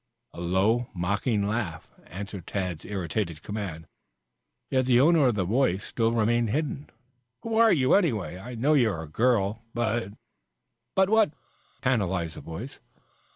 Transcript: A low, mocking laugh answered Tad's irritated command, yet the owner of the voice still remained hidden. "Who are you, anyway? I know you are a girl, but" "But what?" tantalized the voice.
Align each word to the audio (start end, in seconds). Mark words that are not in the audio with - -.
A 0.33 0.41
low, 0.41 0.89
mocking 0.95 1.47
laugh 1.47 1.87
answered 2.07 2.47
Tad's 2.47 2.85
irritated 2.85 3.43
command, 3.43 3.85
yet 4.71 4.87
the 4.87 4.99
owner 4.99 5.27
of 5.27 5.35
the 5.35 5.43
voice 5.45 5.85
still 5.85 6.11
remained 6.11 6.49
hidden. 6.49 6.89
"Who 7.43 7.55
are 7.57 7.71
you, 7.71 7.93
anyway? 7.93 8.39
I 8.39 8.55
know 8.55 8.73
you 8.73 8.89
are 8.89 9.03
a 9.03 9.07
girl, 9.07 9.61
but" 9.75 10.11
"But 10.95 11.11
what?" 11.11 11.33
tantalized 11.83 12.35
the 12.35 12.41
voice. 12.41 12.79